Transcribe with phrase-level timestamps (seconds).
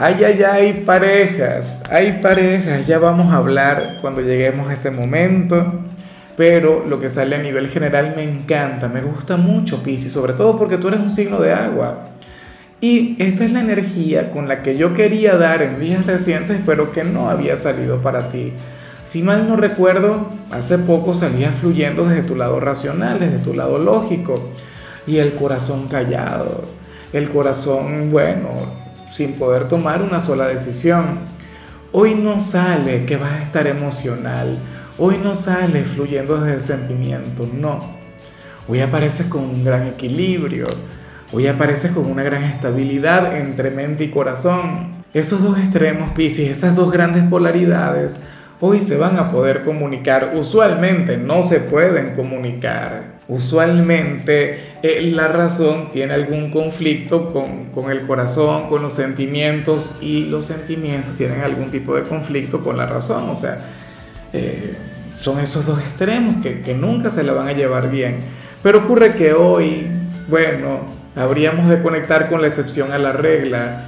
[0.00, 5.72] Ay, ay, ay, parejas, hay parejas, ya vamos a hablar cuando lleguemos a ese momento,
[6.36, 10.56] pero lo que sale a nivel general me encanta, me gusta mucho, Piscis, sobre todo
[10.56, 12.10] porque tú eres un signo de agua.
[12.80, 16.92] Y esta es la energía con la que yo quería dar en días recientes, pero
[16.92, 18.52] que no había salido para ti.
[19.02, 23.80] Si mal no recuerdo, hace poco salía fluyendo desde tu lado racional, desde tu lado
[23.80, 24.50] lógico,
[25.08, 26.62] y el corazón callado,
[27.12, 28.86] el corazón, bueno,
[29.18, 31.18] sin poder tomar una sola decisión.
[31.90, 34.56] Hoy no sale que vas a estar emocional,
[34.96, 37.80] hoy no sale fluyendo desde el sentimiento, no.
[38.68, 40.68] Hoy apareces con un gran equilibrio,
[41.32, 45.02] hoy apareces con una gran estabilidad entre mente y corazón.
[45.12, 48.20] Esos dos extremos, Piscis, esas dos grandes polaridades,
[48.60, 50.34] hoy se van a poder comunicar.
[50.36, 53.18] Usualmente no se pueden comunicar.
[53.26, 60.44] Usualmente eh, la razón tiene algún conflicto con, el corazón, con los sentimientos y los
[60.46, 63.28] sentimientos tienen algún tipo de conflicto con la razón.
[63.30, 63.66] O sea,
[64.32, 64.74] eh,
[65.20, 68.18] son esos dos extremos que, que nunca se la van a llevar bien.
[68.62, 69.86] Pero ocurre que hoy,
[70.28, 70.80] bueno,
[71.16, 73.84] habríamos de conectar con la excepción a la regla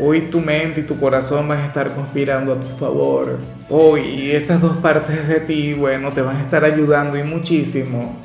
[0.00, 3.36] Hoy tu mente y tu corazón van a estar conspirando a tu favor.
[3.68, 8.16] Hoy esas dos partes de ti, bueno, te van a estar ayudando y muchísimo.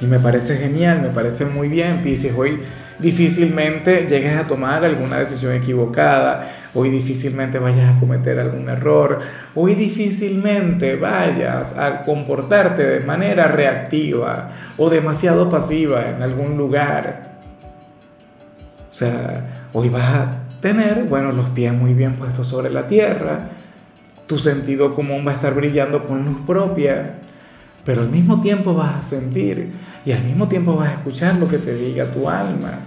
[0.00, 2.34] Y me parece genial, me parece muy bien, Pisces.
[2.36, 2.60] Hoy
[2.98, 6.50] difícilmente llegues a tomar alguna decisión equivocada.
[6.74, 9.20] Hoy difícilmente vayas a cometer algún error.
[9.54, 17.40] Hoy difícilmente vayas a comportarte de manera reactiva o demasiado pasiva en algún lugar.
[18.90, 23.48] O sea, hoy vas a tener, bueno, los pies muy bien puestos sobre la tierra,
[24.26, 27.14] tu sentido común va a estar brillando con luz propia,
[27.86, 29.70] pero al mismo tiempo vas a sentir
[30.04, 32.80] y al mismo tiempo vas a escuchar lo que te diga tu alma.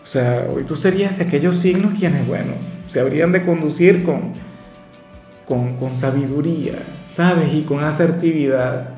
[0.00, 2.52] O sea, hoy tú serías de aquellos signos quienes, bueno,
[2.86, 4.34] se habrían de conducir con,
[5.46, 6.74] con, con sabiduría,
[7.08, 7.52] ¿sabes?
[7.52, 8.90] Y con asertividad.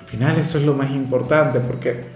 [0.00, 2.06] Al final eso es lo más importante porque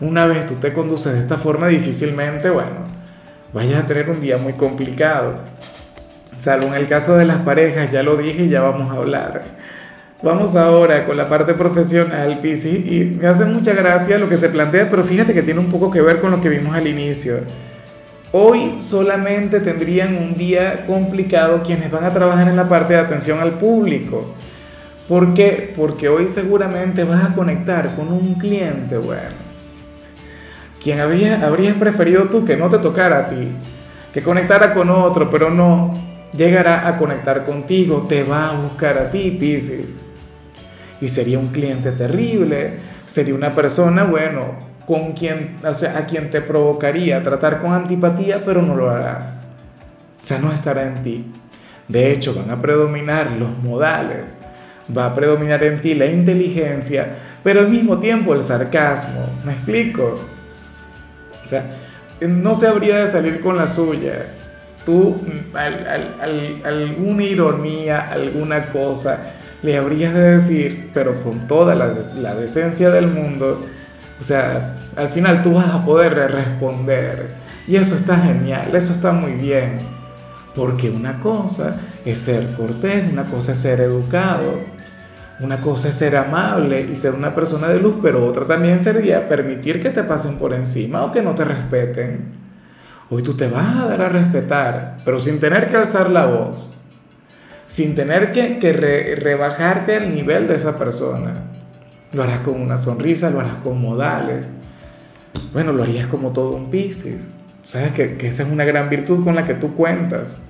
[0.00, 2.86] una vez tú te conduces de esta forma, difícilmente, bueno,
[3.52, 5.40] vayas a tener un día muy complicado.
[6.36, 9.42] Salvo en el caso de las parejas, ya lo dije y ya vamos a hablar.
[10.22, 14.48] Vamos ahora con la parte profesional, Pisi, y me hace mucha gracia lo que se
[14.48, 17.36] plantea, pero fíjate que tiene un poco que ver con lo que vimos al inicio.
[18.32, 23.40] Hoy solamente tendrían un día complicado quienes van a trabajar en la parte de atención
[23.40, 24.34] al público.
[25.06, 25.72] ¿Por qué?
[25.76, 29.48] Porque hoy seguramente vas a conectar con un cliente, bueno
[30.82, 33.48] quien habría, habrías preferido tú que no te tocara a ti,
[34.12, 35.92] que conectara con otro, pero no
[36.32, 40.00] llegará a conectar contigo, te va a buscar a ti, Pisces.
[41.00, 42.72] Y sería un cliente terrible,
[43.06, 48.42] sería una persona, bueno, con quien, o sea, a quien te provocaría tratar con antipatía,
[48.44, 49.44] pero no lo harás.
[50.18, 51.26] O sea, no estará en ti.
[51.86, 54.38] De hecho, van a predominar los modales,
[54.96, 59.26] va a predominar en ti la inteligencia, pero al mismo tiempo el sarcasmo.
[59.44, 60.16] ¿Me explico?
[61.42, 61.64] O sea,
[62.20, 64.34] no se habría de salir con la suya.
[64.84, 65.16] Tú,
[65.54, 73.08] alguna ironía, alguna cosa, le habrías de decir, pero con toda la, la decencia del
[73.08, 73.60] mundo,
[74.18, 77.28] o sea, al final tú vas a poder responder.
[77.66, 79.78] Y eso está genial, eso está muy bien.
[80.54, 84.58] Porque una cosa es ser cortés, una cosa es ser educado,
[85.40, 89.28] una cosa es ser amable y ser una persona de luz, pero otra también sería
[89.28, 92.32] permitir que te pasen por encima o que no te respeten.
[93.10, 96.77] Hoy tú te vas a dar a respetar, pero sin tener que alzar la voz,
[97.68, 98.72] sin tener que,
[99.20, 101.44] rebajarte al nivel de esa persona.
[102.12, 104.50] Lo harás con una sonrisa, lo harás con modales.
[105.52, 107.30] Bueno, lo harías como todo un Pisces.
[107.62, 110.40] Sabes que, que esa es una gran virtud con la que tú cuentas.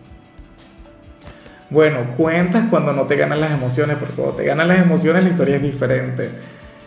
[1.70, 5.30] Bueno, cuentas cuando no te ganan las emociones, porque cuando te ganan las emociones la
[5.30, 6.30] historia es diferente.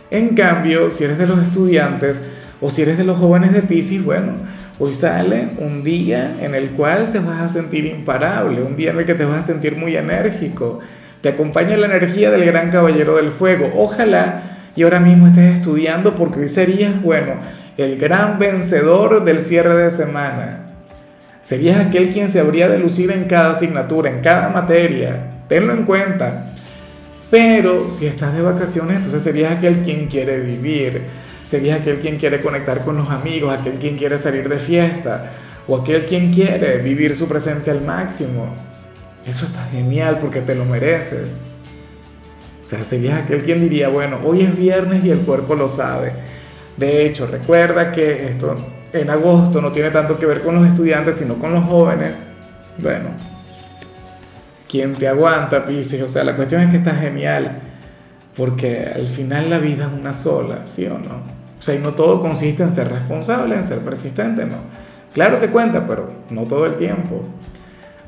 [0.09, 2.21] En cambio, si eres de los estudiantes
[2.61, 4.33] o si eres de los jóvenes de Pisces, bueno,
[4.83, 8.97] hoy sale un día en el cual te vas a sentir imparable, un día en
[8.97, 10.79] el que te vas a sentir muy enérgico.
[11.21, 13.71] Te acompaña la energía del gran caballero del fuego.
[13.75, 14.41] Ojalá
[14.75, 17.33] y ahora mismo estés estudiando porque hoy serías, bueno,
[17.77, 20.71] el gran vencedor del cierre de semana.
[21.41, 25.27] Serías aquel quien se habría de lucir en cada asignatura, en cada materia.
[25.47, 26.53] tenlo en cuenta.
[27.29, 31.03] Pero si estás de vacaciones, entonces serías aquel quien quiere vivir,
[31.43, 35.31] serías aquel quien quiere conectar con los amigos, aquel quien quiere salir de fiesta,
[35.67, 38.53] o aquel quien quiere vivir su presente al máximo.
[39.25, 41.41] Eso está genial porque te lo mereces.
[42.59, 46.13] O sea, serías aquel quien diría, bueno, hoy es viernes y el cuerpo lo sabe.
[46.77, 48.55] De hecho, recuerda que esto
[48.93, 52.21] en agosto no tiene tanto que ver con los estudiantes, sino con los jóvenes.
[52.77, 53.09] Bueno,
[54.69, 56.01] ¿quién te aguanta, Pisces?
[56.01, 57.59] O sea, la cuestión es que está genial,
[58.35, 61.41] porque al final la vida es una sola, ¿sí o no?
[61.59, 64.57] O sea, y no todo consiste en ser responsable, en ser persistente, ¿no?
[65.13, 67.23] Claro que cuenta, pero no todo el tiempo.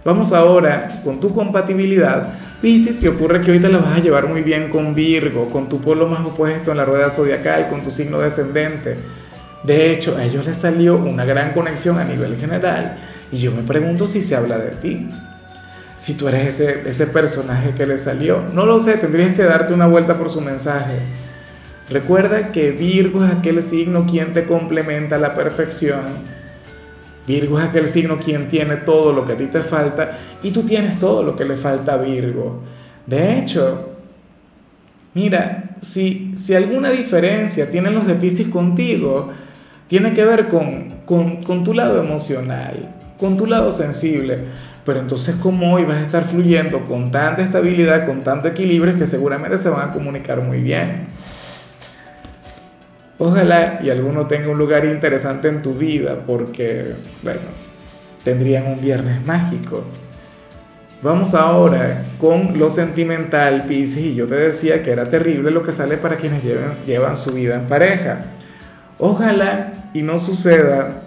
[0.05, 2.33] Vamos ahora con tu compatibilidad.
[2.61, 5.81] Pisces, y ocurre que ahorita la vas a llevar muy bien con Virgo, con tu
[5.81, 8.97] polo más opuesto en la rueda zodiacal, con tu signo descendente.
[9.63, 12.97] De hecho, a ellos les salió una gran conexión a nivel general
[13.31, 15.09] y yo me pregunto si se habla de ti
[16.03, 18.43] si tú eres ese, ese personaje que le salió.
[18.53, 20.97] No lo sé, tendrías que darte una vuelta por su mensaje.
[21.89, 26.01] Recuerda que Virgo es aquel signo quien te complementa a la perfección.
[27.25, 30.63] Virgo es aquel signo quien tiene todo lo que a ti te falta y tú
[30.63, 32.63] tienes todo lo que le falta a Virgo.
[33.05, 33.91] De hecho,
[35.13, 39.29] mira, si, si alguna diferencia tienen los de Pisces contigo,
[39.87, 44.72] tiene que ver con, con, con tu lado emocional, con tu lado sensible.
[44.85, 49.05] Pero entonces como hoy vas a estar fluyendo con tanta estabilidad, con tanto equilibrio, que
[49.05, 51.07] seguramente se van a comunicar muy bien.
[53.17, 57.39] Ojalá y alguno tenga un lugar interesante en tu vida porque, bueno,
[58.23, 59.83] tendrían un viernes mágico.
[61.01, 65.71] Vamos ahora con lo sentimental, Pisces, y yo te decía que era terrible lo que
[65.71, 66.41] sale para quienes
[66.85, 68.25] llevan su vida en pareja.
[68.97, 71.01] Ojalá y no suceda,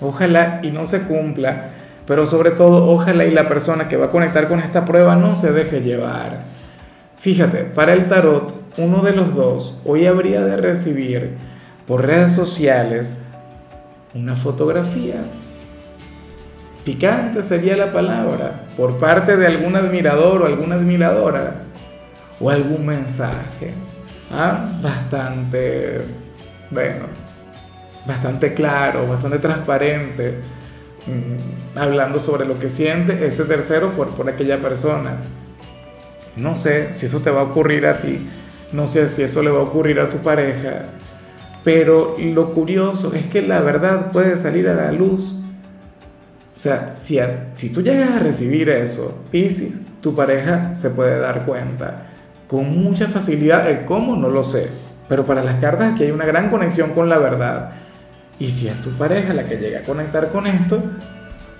[0.00, 1.70] ojalá y no se cumpla
[2.06, 5.34] pero sobre todo, ojalá y la persona que va a conectar con esta prueba no
[5.34, 6.44] se deje llevar.
[7.18, 11.36] Fíjate, para el tarot, uno de los dos hoy habría de recibir
[11.86, 13.22] por redes sociales
[14.14, 15.22] una fotografía.
[16.84, 21.62] Picante sería la palabra, por parte de algún admirador o alguna admiradora,
[22.38, 23.72] o algún mensaje.
[24.30, 24.70] ¿ah?
[24.82, 26.02] Bastante,
[26.70, 27.06] bueno,
[28.06, 30.40] bastante claro, bastante transparente
[31.06, 35.18] Mm, hablando sobre lo que siente ese tercero por, por aquella persona.
[36.36, 38.18] No sé si eso te va a ocurrir a ti,
[38.72, 40.86] no sé si eso le va a ocurrir a tu pareja,
[41.62, 45.42] pero lo curioso es que la verdad puede salir a la luz.
[46.52, 47.18] O sea, si,
[47.54, 52.06] si tú llegas a recibir eso, Pisces, tu pareja se puede dar cuenta
[52.48, 53.68] con mucha facilidad.
[53.68, 54.68] El cómo no lo sé,
[55.08, 57.83] pero para las cartas aquí hay una gran conexión con la verdad.
[58.38, 60.82] Y si es tu pareja la que llega a conectar con esto,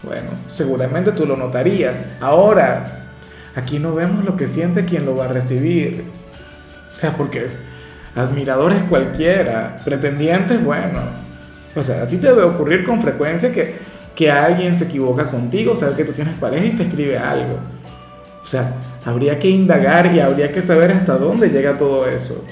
[0.03, 2.01] bueno, seguramente tú lo notarías.
[2.21, 3.07] Ahora,
[3.55, 6.05] aquí no vemos lo que siente quien lo va a recibir.
[6.93, 7.47] O sea, porque
[8.15, 11.01] admiradores cualquiera, pretendientes, bueno.
[11.75, 13.75] O sea, a ti te debe ocurrir con frecuencia que,
[14.15, 17.59] que alguien se equivoca contigo, sabe que tú tienes pareja y te escribe algo.
[18.45, 18.75] O sea,
[19.05, 22.45] habría que indagar y habría que saber hasta dónde llega todo eso.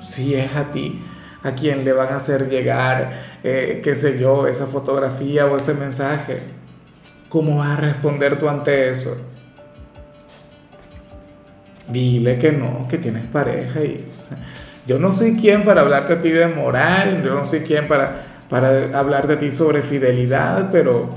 [0.00, 1.02] si es a ti
[1.42, 3.12] a quién le van a hacer llegar,
[3.44, 6.40] eh, qué sé yo, esa fotografía o ese mensaje.
[7.28, 9.16] ¿Cómo vas a responder tú ante eso?
[11.88, 14.06] Dile que no, que tienes pareja y
[14.86, 18.24] yo no soy quien para hablarte a ti de moral, yo no soy quien para,
[18.48, 21.10] para hablar de ti sobre fidelidad, pero,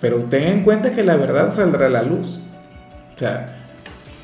[0.00, 2.42] pero ten en cuenta que la verdad saldrá a la luz.
[3.14, 3.56] O sea,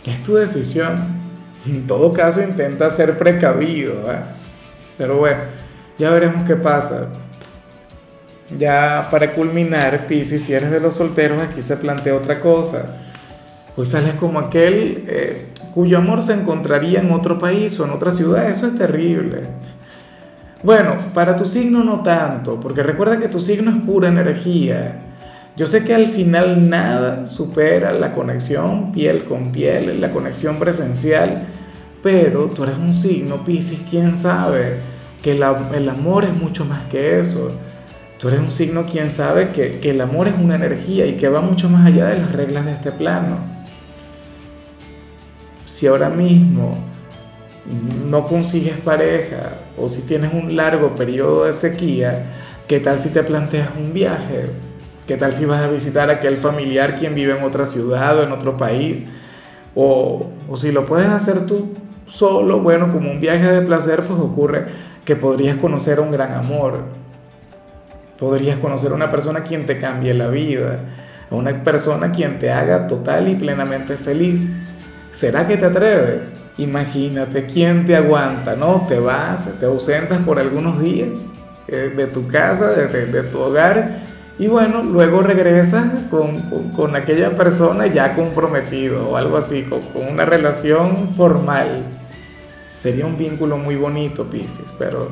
[0.04, 1.20] es tu decisión.
[1.66, 4.12] En todo caso, intenta ser precavido.
[4.12, 4.39] ¿eh?
[5.00, 5.40] Pero bueno,
[5.98, 7.06] ya veremos qué pasa.
[8.58, 12.98] Ya para culminar, Pisces, si eres de los solteros, aquí se plantea otra cosa.
[13.74, 18.10] Pues sales como aquel eh, cuyo amor se encontraría en otro país o en otra
[18.10, 18.50] ciudad.
[18.50, 19.44] Eso es terrible.
[20.62, 25.00] Bueno, para tu signo no tanto, porque recuerda que tu signo es pura energía.
[25.56, 31.46] Yo sé que al final nada supera la conexión piel con piel, la conexión presencial
[32.02, 34.78] pero tú eres un signo, Pisces, quién sabe
[35.22, 37.52] que el amor es mucho más que eso.
[38.18, 41.28] Tú eres un signo, quien sabe que, que el amor es una energía y que
[41.28, 43.38] va mucho más allá de las reglas de este plano.
[45.64, 46.76] Si ahora mismo
[48.08, 52.30] no consigues pareja o si tienes un largo periodo de sequía,
[52.66, 54.50] ¿qué tal si te planteas un viaje?
[55.06, 58.22] ¿Qué tal si vas a visitar a aquel familiar quien vive en otra ciudad o
[58.22, 59.10] en otro país?
[59.74, 61.74] O, o si lo puedes hacer tú
[62.10, 64.66] solo, bueno, como un viaje de placer, pues ocurre
[65.04, 66.80] que podrías conocer un gran amor,
[68.18, 70.80] podrías conocer a una persona quien te cambie la vida,
[71.30, 74.48] a una persona quien te haga total y plenamente feliz.
[75.10, 76.36] ¿Será que te atreves?
[76.58, 78.86] Imagínate quién te aguanta, ¿no?
[78.88, 81.30] Te vas, te ausentas por algunos días
[81.68, 84.00] eh, de tu casa, de, tu hogar,
[84.38, 91.10] y bueno, luego regresas con, aquella persona ya comprometido o algo así, con, una relación
[91.16, 91.84] formal.
[92.72, 95.10] Sería un vínculo muy bonito, Pisces, pero,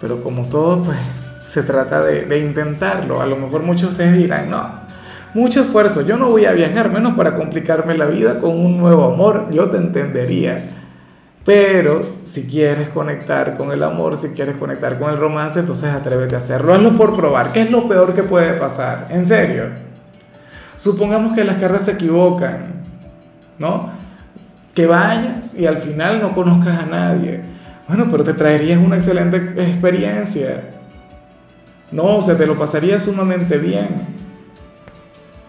[0.00, 0.98] pero como todo, pues
[1.44, 3.20] se trata de, intentarlo.
[3.20, 4.80] A lo mejor muchos de ustedes dirán, no,
[5.34, 9.12] mucho esfuerzo, yo no voy a viajar menos para complicarme la vida con un nuevo
[9.12, 10.76] amor, yo te entendería.
[11.44, 16.34] Pero si quieres conectar con el amor, si quieres conectar con el romance, entonces atrévete
[16.34, 16.74] a hacerlo.
[16.74, 17.52] Hazlo por probar.
[17.52, 19.08] ¿Qué es lo peor que puede pasar?
[19.10, 19.64] En serio.
[20.76, 22.84] Supongamos que las cartas se equivocan,
[23.58, 23.99] ¿no?
[24.74, 27.40] Que vayas y al final no conozcas a nadie.
[27.88, 30.62] Bueno, pero te traerías una excelente experiencia.
[31.90, 33.88] No, o sea, te lo pasaría sumamente bien.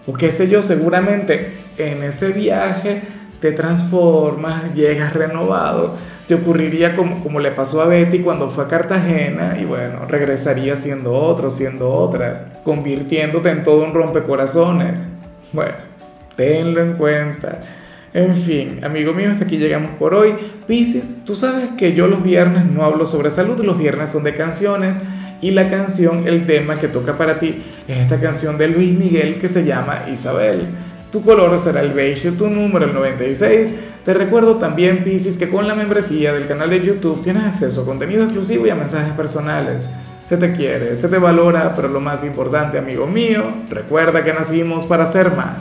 [0.07, 3.03] O qué sé yo, seguramente en ese viaje
[3.39, 5.95] te transformas, llegas renovado.
[6.27, 10.75] Te ocurriría como, como le pasó a Betty cuando fue a Cartagena y bueno, regresaría
[10.75, 15.09] siendo otro, siendo otra, convirtiéndote en todo un rompecorazones.
[15.51, 15.75] Bueno,
[16.35, 17.59] tenlo en cuenta.
[18.13, 20.33] En fin, amigo mío, hasta aquí llegamos por hoy.
[20.67, 24.35] Pisces, tú sabes que yo los viernes no hablo sobre salud, los viernes son de
[24.35, 24.99] canciones
[25.41, 29.39] y la canción, el tema que toca para ti es esta canción de Luis Miguel
[29.39, 30.67] que se llama Isabel.
[31.11, 33.71] Tu color será el beige, tu número el 96.
[34.03, 37.85] Te recuerdo también, Pisces, que con la membresía del canal de YouTube tienes acceso a
[37.85, 39.87] contenido exclusivo y a mensajes personales.
[40.21, 44.85] Se te quiere, se te valora, pero lo más importante, amigo mío, recuerda que nacimos
[44.85, 45.57] para ser más.